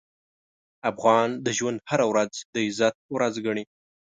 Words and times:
افغان 0.91 1.29
د 1.45 1.47
ژوند 1.57 1.77
هره 1.89 2.05
ورځ 2.11 2.33
د 2.53 2.55
عزت 2.67 2.95
ورځ 3.15 3.33
ګڼي. 3.45 3.63